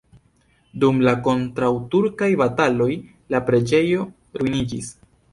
Dum 0.83 1.01
la 1.07 1.11
kontraŭturkaj 1.25 2.29
bataloj 2.41 2.87
la 3.35 3.41
preĝejo 3.51 4.07
ruiniĝis. 4.43 4.89